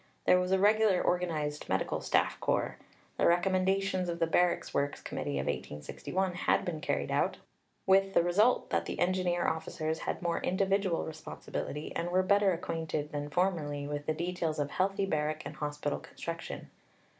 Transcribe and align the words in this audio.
There 0.25 0.39
was 0.39 0.51
a 0.51 0.57
regularly 0.57 0.99
organized 0.99 1.69
Medical 1.69 2.01
Staff 2.01 2.39
Corps. 2.39 2.77
The 3.19 3.27
recommendations 3.27 4.09
of 4.09 4.17
the 4.17 4.25
Barracks 4.25 4.73
Works 4.73 4.99
Committee 4.99 5.37
of 5.37 5.45
1861 5.45 6.33
had 6.33 6.65
been 6.65 6.81
carried 6.81 7.11
out, 7.11 7.37
with 7.85 8.15
the 8.15 8.23
result 8.23 8.71
that 8.71 8.85
the 8.87 8.99
engineer 8.99 9.45
officers 9.47 9.99
had 9.99 10.23
more 10.23 10.41
individual 10.41 11.05
responsibility, 11.05 11.95
and 11.95 12.09
were 12.09 12.23
better 12.23 12.51
acquainted 12.51 13.11
than 13.11 13.29
formerly 13.29 13.85
with 13.85 14.07
the 14.07 14.13
details 14.15 14.57
of 14.57 14.71
healthy 14.71 15.05
barrack 15.05 15.45
and 15.45 15.57
hospital 15.57 15.99
construction. 15.99 16.71